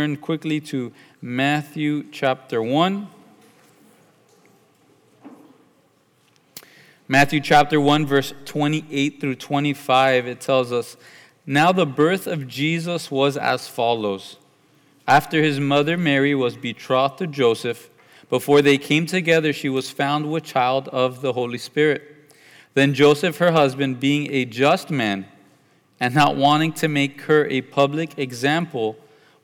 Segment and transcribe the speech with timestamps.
[0.00, 3.08] turn quickly to Matthew chapter 1.
[7.08, 10.96] Matthew chapter 1, verse 28 through 25, it tells us
[11.44, 14.36] Now the birth of Jesus was as follows.
[15.08, 17.90] After his mother Mary was betrothed to Joseph,
[18.30, 22.32] before they came together, she was found with child of the Holy Spirit.
[22.74, 25.26] Then Joseph, her husband, being a just man,
[25.98, 28.96] and not wanting to make her a public example,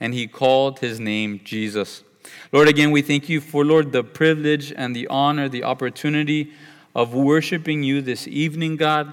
[0.00, 2.02] and he called his name Jesus.
[2.52, 6.52] Lord, again, we thank you for, Lord, the privilege and the honor, the opportunity
[6.94, 9.12] of worshiping you this evening, God.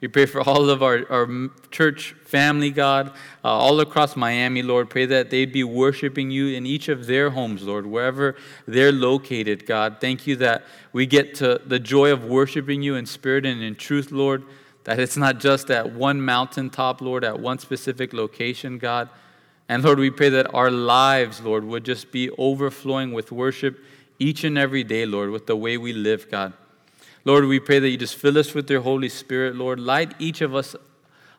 [0.00, 1.28] We pray for all of our, our
[1.70, 3.08] church family, God,
[3.44, 4.88] uh, all across Miami, Lord.
[4.88, 8.34] Pray that they'd be worshiping you in each of their homes, Lord, wherever
[8.66, 9.98] they're located, God.
[10.00, 13.74] Thank you that we get to the joy of worshiping you in spirit and in
[13.74, 14.42] truth, Lord.
[14.84, 19.10] That it's not just at one mountaintop, Lord, at one specific location, God
[19.70, 23.78] and Lord, we pray that our lives, Lord, would just be overflowing with worship
[24.18, 26.54] each and every day, Lord, with the way we live, God.
[27.24, 29.78] Lord, we pray that you just fill us with your Holy Spirit, Lord.
[29.78, 30.74] Light each of us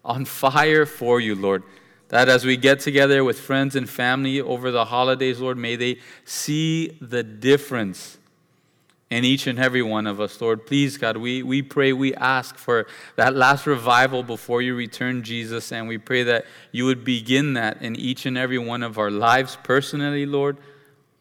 [0.06, 1.64] on fire for you, Lord.
[2.08, 6.00] That as we get together with friends and family over the holidays, Lord, may they
[6.24, 8.18] see the difference
[9.12, 10.66] in each and every one of us, Lord.
[10.66, 15.74] Please, God, we, we pray, we ask for that last revival before you return, Jesus,
[15.74, 19.12] and we pray that you would begin that in each and every one of our
[19.12, 20.56] lives personally, Lord,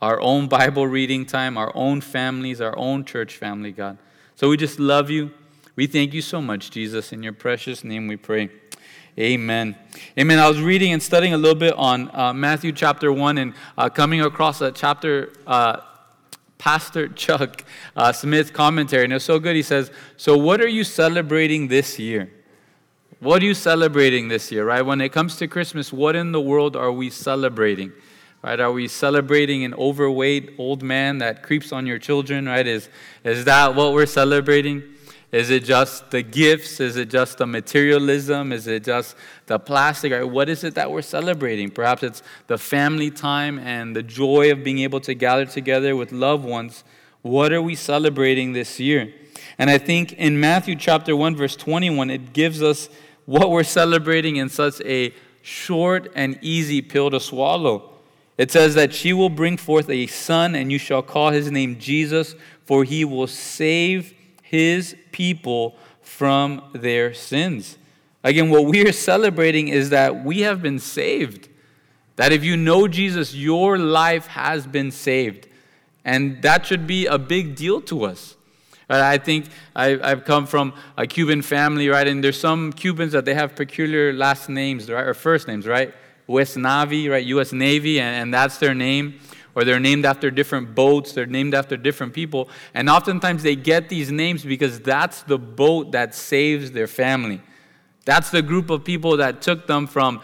[0.00, 3.98] our own Bible reading time, our own families, our own church family, God.
[4.36, 5.32] So we just love you.
[5.74, 7.12] We thank you so much, Jesus.
[7.12, 8.50] In your precious name we pray.
[9.18, 9.74] Amen.
[10.16, 10.38] Amen.
[10.38, 13.88] I was reading and studying a little bit on uh, Matthew chapter 1 and uh,
[13.88, 15.32] coming across a chapter.
[15.44, 15.80] Uh,
[16.60, 17.64] Pastor Chuck
[17.96, 19.56] uh, Smith commentary, and it's so good.
[19.56, 22.30] He says, So, what are you celebrating this year?
[23.18, 24.82] What are you celebrating this year, right?
[24.82, 27.92] When it comes to Christmas, what in the world are we celebrating?
[28.42, 28.60] Right?
[28.60, 32.66] Are we celebrating an overweight old man that creeps on your children, right?
[32.66, 32.90] Is,
[33.24, 34.82] is that what we're celebrating?
[35.32, 36.80] Is it just the gifts?
[36.80, 38.52] Is it just the materialism?
[38.52, 39.14] Is it just
[39.46, 40.12] the plastic?
[40.24, 41.70] What is it that we're celebrating?
[41.70, 46.10] Perhaps it's the family time and the joy of being able to gather together with
[46.10, 46.82] loved ones.
[47.22, 49.14] What are we celebrating this year?
[49.56, 52.88] And I think in Matthew chapter 1, verse 21, it gives us
[53.24, 57.90] what we're celebrating in such a short and easy pill to swallow.
[58.36, 61.78] It says that she will bring forth a son, and you shall call his name
[61.78, 64.14] Jesus, for he will save
[64.50, 67.78] his people from their sins.
[68.24, 71.48] Again, what we are celebrating is that we have been saved.
[72.16, 75.46] That if you know Jesus, your life has been saved.
[76.04, 78.34] And that should be a big deal to us.
[78.88, 79.46] I think
[79.76, 82.08] I've come from a Cuban family, right?
[82.08, 85.06] And there's some Cubans that they have peculiar last names, right?
[85.06, 85.94] Or first names, right?
[86.26, 87.24] West Navy, right?
[87.26, 87.52] U.S.
[87.52, 89.20] Navy, and that's their name
[89.54, 92.48] or they're named after different boats, they're named after different people.
[92.74, 97.40] And oftentimes they get these names because that's the boat that saves their family.
[98.04, 100.20] That's the group of people that took them from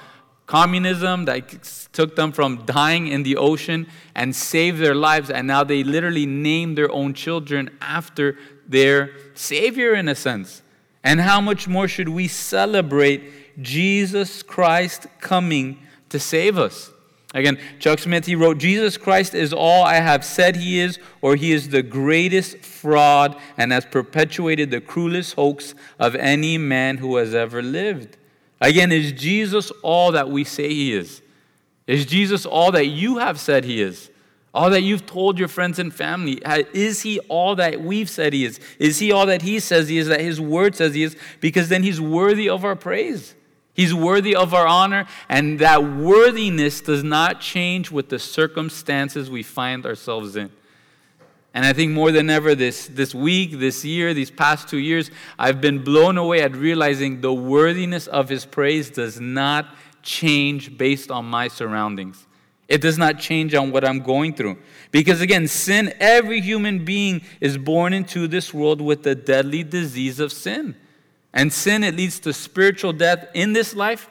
[0.46, 5.28] communism, that took them from dying in the ocean and saved their lives.
[5.30, 10.62] And now they literally name their own children after their Savior, in a sense.
[11.04, 15.78] And how much more should we celebrate Jesus Christ coming
[16.08, 16.90] to save us?
[17.36, 21.36] Again, Chuck Smith, he wrote, Jesus Christ is all I have said he is, or
[21.36, 27.16] he is the greatest fraud and has perpetuated the cruelest hoax of any man who
[27.16, 28.16] has ever lived.
[28.58, 31.20] Again, is Jesus all that we say he is?
[31.86, 34.10] Is Jesus all that you have said he is?
[34.54, 36.40] All that you've told your friends and family?
[36.72, 38.58] Is he all that we've said he is?
[38.78, 41.14] Is he all that he says he is, that his word says he is?
[41.42, 43.34] Because then he's worthy of our praise.
[43.76, 49.42] He's worthy of our honor, and that worthiness does not change with the circumstances we
[49.42, 50.50] find ourselves in.
[51.52, 55.10] And I think more than ever this, this week, this year, these past two years,
[55.38, 61.10] I've been blown away at realizing the worthiness of His praise does not change based
[61.10, 62.26] on my surroundings.
[62.68, 64.56] It does not change on what I'm going through.
[64.90, 70.18] Because again, sin, every human being is born into this world with the deadly disease
[70.18, 70.76] of sin.
[71.36, 74.08] And sin, it leads to spiritual death in this life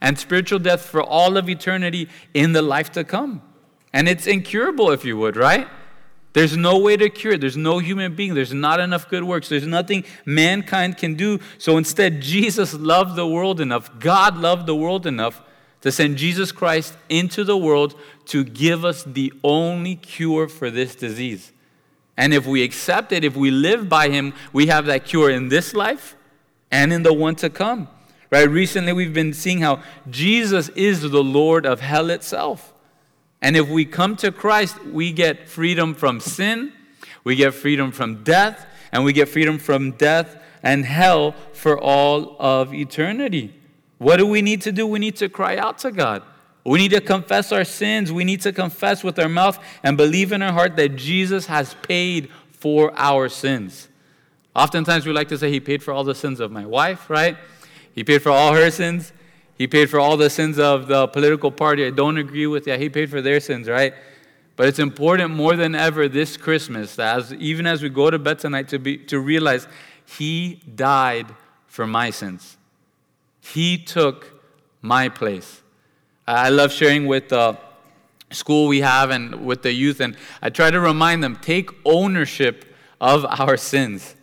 [0.00, 3.42] and spiritual death for all of eternity in the life to come.
[3.92, 5.66] And it's incurable, if you would, right?
[6.34, 7.40] There's no way to cure it.
[7.40, 8.34] There's no human being.
[8.34, 9.48] There's not enough good works.
[9.48, 11.40] There's nothing mankind can do.
[11.58, 15.42] So instead, Jesus loved the world enough, God loved the world enough
[15.80, 20.94] to send Jesus Christ into the world to give us the only cure for this
[20.94, 21.50] disease.
[22.16, 25.48] And if we accept it, if we live by Him, we have that cure in
[25.48, 26.14] this life
[26.70, 27.88] and in the one to come.
[28.30, 28.48] Right?
[28.48, 32.74] Recently, we've been seeing how Jesus is the Lord of hell itself.
[33.40, 36.72] And if we come to Christ, we get freedom from sin,
[37.24, 42.36] we get freedom from death, and we get freedom from death and hell for all
[42.38, 43.54] of eternity.
[43.98, 44.86] What do we need to do?
[44.86, 46.22] We need to cry out to God.
[46.64, 48.12] We need to confess our sins.
[48.12, 51.74] We need to confess with our mouth and believe in our heart that Jesus has
[51.82, 53.88] paid for our sins.
[54.58, 57.36] Oftentimes we like to say, He paid for all the sins of my wife, right?
[57.94, 59.12] He paid for all her sins.
[59.56, 62.66] He paid for all the sins of the political party I don't agree with.
[62.66, 63.94] Yeah, He paid for their sins, right?
[64.56, 68.18] But it's important more than ever this Christmas, that as, even as we go to
[68.18, 69.68] bed tonight, to, be, to realize
[70.04, 71.26] He died
[71.68, 72.56] for my sins.
[73.40, 74.42] He took
[74.82, 75.62] my place.
[76.26, 77.56] I love sharing with the
[78.32, 82.64] school we have and with the youth, and I try to remind them take ownership
[83.00, 84.16] of our sins.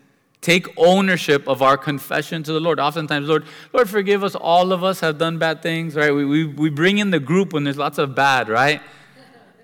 [0.46, 2.80] Take ownership of our confession to the Lord.
[2.80, 4.36] Oftentimes, Lord, Lord, forgive us.
[4.36, 6.14] All of us have done bad things, right?
[6.14, 8.80] We, we, we bring in the group when there's lots of bad, right?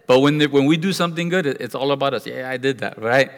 [0.07, 2.25] But when, the, when we do something good, it's all about us.
[2.25, 3.29] Yeah, I did that, right?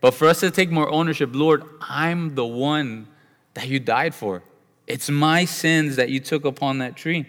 [0.00, 3.08] But for us to take more ownership, Lord, I'm the one
[3.54, 4.44] that you died for.
[4.86, 7.26] It's my sins that you took upon that tree.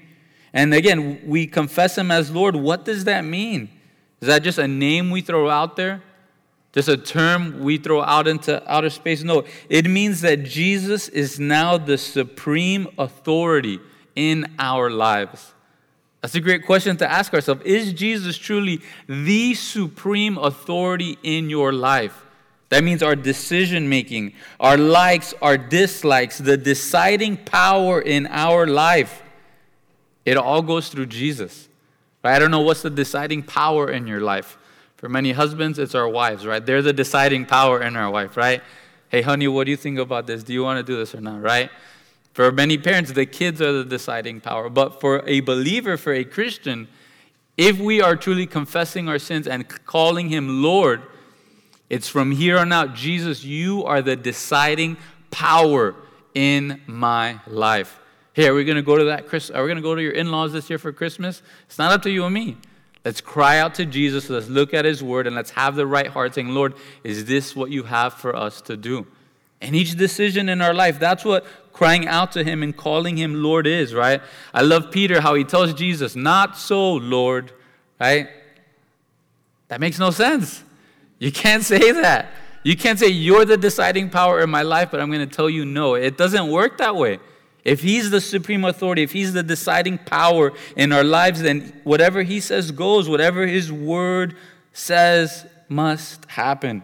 [0.54, 2.56] And again, we confess him as Lord.
[2.56, 3.72] What does that mean?
[4.22, 6.04] Is that just a name we throw out there?
[6.76, 9.24] Just a term we throw out into outer space?
[9.24, 13.80] No, it means that Jesus is now the supreme authority
[14.14, 15.54] in our lives.
[16.22, 17.62] That's a great question to ask ourselves.
[17.64, 22.26] Is Jesus truly the supreme authority in your life?
[22.70, 29.24] That means our decision making, our likes, our dislikes, the deciding power in our life.
[30.26, 31.70] It all goes through Jesus.
[32.22, 32.36] Right?
[32.36, 34.58] I don't know what's the deciding power in your life.
[35.06, 36.66] For many husbands, it's our wives, right?
[36.66, 38.64] They're the deciding power in our wife, right?
[39.10, 40.42] Hey, honey, what do you think about this?
[40.42, 41.70] Do you want to do this or not, right?
[42.34, 44.68] For many parents, the kids are the deciding power.
[44.68, 46.88] But for a believer, for a Christian,
[47.56, 51.04] if we are truly confessing our sins and calling Him Lord,
[51.88, 54.98] it's from here on out, Jesus, you are the deciding
[55.30, 55.94] power
[56.34, 58.00] in my life.
[58.34, 59.52] Hey, are we going to go to that Chris?
[59.52, 61.44] Are we going to go to your in-laws this year for Christmas?
[61.68, 62.58] It's not up to you and me.
[63.06, 64.32] Let's cry out to Jesus.
[64.32, 66.74] Let's look at his word and let's have the right heart saying, Lord,
[67.04, 69.06] is this what you have for us to do?
[69.62, 73.44] And each decision in our life, that's what crying out to him and calling him
[73.44, 74.22] Lord is, right?
[74.54, 77.52] I love Peter, how he tells Jesus, Not so, Lord,
[78.00, 78.28] right?
[79.68, 80.64] That makes no sense.
[81.20, 82.32] You can't say that.
[82.64, 85.50] You can't say, You're the deciding power in my life, but I'm going to tell
[85.50, 85.94] you no.
[85.94, 87.20] It doesn't work that way.
[87.66, 92.22] If He's the supreme authority, if He's the deciding power in our lives, then whatever
[92.22, 94.38] He says goes, whatever His word
[94.72, 96.84] says must happen.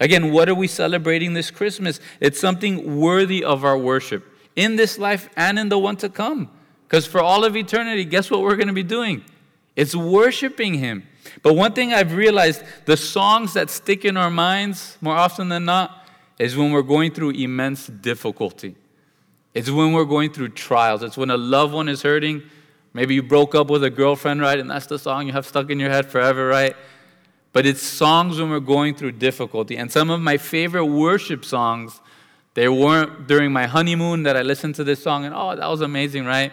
[0.00, 2.00] Again, what are we celebrating this Christmas?
[2.20, 4.24] It's something worthy of our worship
[4.56, 6.50] in this life and in the one to come.
[6.88, 9.24] Because for all of eternity, guess what we're going to be doing?
[9.76, 11.06] It's worshiping Him.
[11.42, 15.64] But one thing I've realized the songs that stick in our minds more often than
[15.64, 16.06] not
[16.38, 18.76] is when we're going through immense difficulty.
[19.54, 21.02] It's when we're going through trials.
[21.02, 22.42] It's when a loved one is hurting.
[22.92, 24.58] Maybe you broke up with a girlfriend, right?
[24.58, 26.76] And that's the song you have stuck in your head forever, right?
[27.52, 29.76] But it's songs when we're going through difficulty.
[29.76, 32.00] And some of my favorite worship songs,
[32.54, 35.80] they weren't during my honeymoon that I listened to this song and, oh, that was
[35.80, 36.52] amazing, right?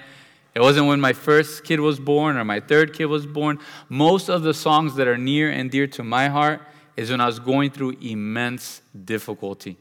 [0.54, 3.60] It wasn't when my first kid was born or my third kid was born.
[3.90, 6.62] Most of the songs that are near and dear to my heart
[6.98, 9.78] is when I was going through immense difficulty.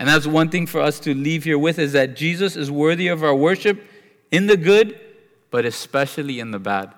[0.00, 3.08] And that's one thing for us to leave here with is that Jesus is worthy
[3.08, 3.84] of our worship
[4.30, 4.98] in the good,
[5.50, 6.94] but especially in the bad,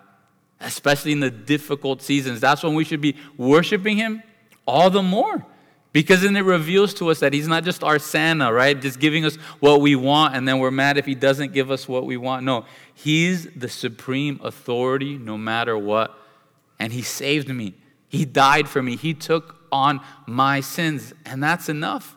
[0.61, 2.41] especially in the difficult seasons.
[2.41, 4.23] That's when we should be worshiping Him
[4.69, 5.45] all the more.
[5.93, 8.81] Because then it reveals to us that He's not just our Santa, right?
[8.81, 11.89] Just giving us what we want and then we're mad if He doesn't give us
[11.89, 12.45] what we want.
[12.45, 16.17] No, He's the supreme authority no matter what.
[16.79, 17.75] And He saved me.
[18.07, 18.95] He died for me.
[18.95, 21.13] He took on my sins.
[21.27, 22.17] And that's enough.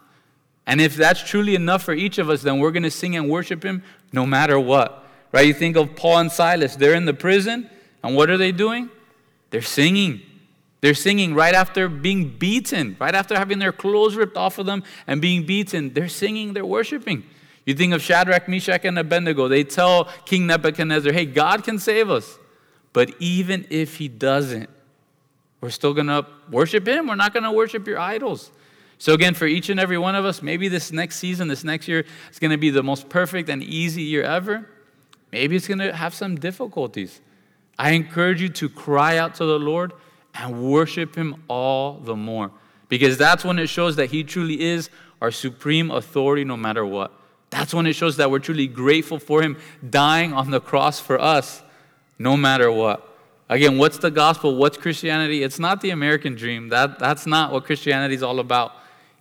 [0.67, 3.29] And if that's truly enough for each of us, then we're going to sing and
[3.29, 5.05] worship Him no matter what.
[5.31, 5.47] Right?
[5.47, 6.75] You think of Paul and Silas.
[6.75, 7.69] They're in the prison.
[8.03, 8.89] And what are they doing?
[9.49, 10.21] They're singing.
[10.81, 14.83] They're singing right after being beaten, right after having their clothes ripped off of them
[15.07, 15.93] and being beaten.
[15.93, 17.23] They're singing, they're worshiping.
[17.65, 19.47] You think of Shadrach, Meshach, and Abednego.
[19.47, 22.37] They tell King Nebuchadnezzar, hey, God can save us.
[22.93, 24.69] But even if he doesn't,
[25.59, 27.07] we're still going to worship him.
[27.07, 28.51] We're not going to worship your idols.
[28.97, 31.87] So, again, for each and every one of us, maybe this next season, this next
[31.87, 34.69] year, is going to be the most perfect and easy year ever.
[35.31, 37.19] Maybe it's going to have some difficulties.
[37.77, 39.91] I encourage you to cry out to the Lord
[40.33, 42.51] and worship Him all the more.
[42.87, 44.89] Because that's when it shows that He truly is
[45.21, 47.11] our supreme authority no matter what.
[47.49, 49.57] That's when it shows that we're truly grateful for Him
[49.89, 51.61] dying on the cross for us
[52.17, 53.11] no matter what.
[53.49, 54.55] Again, what's the gospel?
[54.55, 55.43] What's Christianity?
[55.43, 56.69] It's not the American dream.
[56.69, 58.73] That, that's not what Christianity is all about.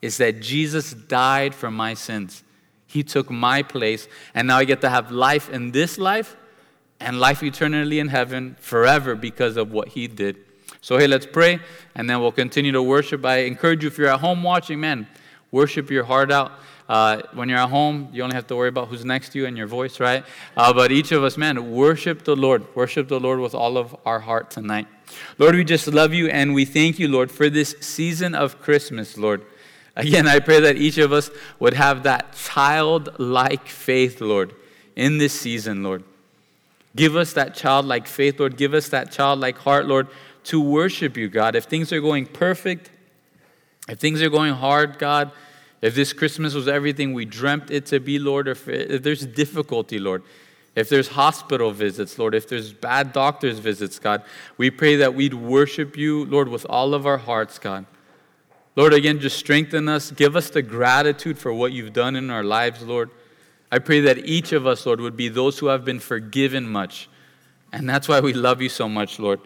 [0.05, 2.45] It's that Jesus died for my sins.
[2.87, 6.37] He took my place, and now I get to have life in this life
[7.01, 10.37] and life eternally in heaven forever because of what He did.
[10.83, 11.59] So, hey, let's pray,
[11.95, 13.25] and then we'll continue to worship.
[13.25, 15.07] I encourage you, if you're at home watching, man,
[15.51, 16.53] worship your heart out.
[16.87, 19.47] Uh, when you're at home, you only have to worry about who's next to you
[19.47, 20.23] and your voice, right?
[20.55, 22.63] Uh, but each of us, man, worship the Lord.
[22.77, 24.87] Worship the Lord with all of our heart tonight.
[25.39, 29.17] Lord, we just love you and we thank you, Lord, for this season of Christmas,
[29.17, 29.47] Lord.
[29.97, 34.55] Again, I pray that each of us would have that childlike faith, Lord,
[34.97, 36.03] in this season, Lord.
[36.97, 38.57] Give us that childlike faith, Lord.
[38.57, 40.09] Give us that childlike heart, Lord,
[40.45, 41.55] to worship you, God.
[41.55, 42.91] If things are going perfect,
[43.89, 45.31] if things are going hard, God,
[45.81, 49.27] if this Christmas was everything we dreamt it to be, Lord, or if, if there's
[49.27, 50.23] difficulty, Lord,
[50.75, 54.23] if there's hospital visits, Lord, if there's bad doctor's visits, God,
[54.57, 57.87] we pray that we'd worship you, Lord, with all of our hearts, God.
[58.77, 60.11] Lord, again, just strengthen us.
[60.11, 63.11] Give us the gratitude for what you've done in our lives, Lord.
[63.71, 67.09] I pray that each of us, Lord, would be those who have been forgiven much.
[67.73, 69.41] And that's why we love you so much, Lord.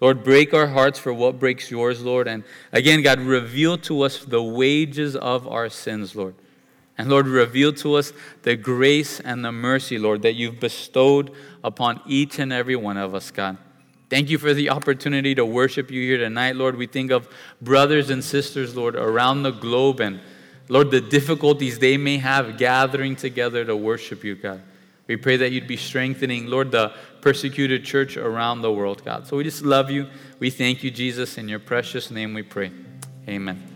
[0.00, 2.28] Lord, break our hearts for what breaks yours, Lord.
[2.28, 6.34] And again, God, reveal to us the wages of our sins, Lord.
[6.98, 11.30] And Lord, reveal to us the grace and the mercy, Lord, that you've bestowed
[11.62, 13.58] upon each and every one of us, God.
[14.08, 16.76] Thank you for the opportunity to worship you here tonight, Lord.
[16.76, 17.28] We think of
[17.60, 20.20] brothers and sisters, Lord, around the globe and,
[20.68, 24.62] Lord, the difficulties they may have gathering together to worship you, God.
[25.08, 29.26] We pray that you'd be strengthening, Lord, the persecuted church around the world, God.
[29.26, 30.08] So we just love you.
[30.38, 31.38] We thank you, Jesus.
[31.38, 32.72] In your precious name we pray.
[33.28, 33.75] Amen.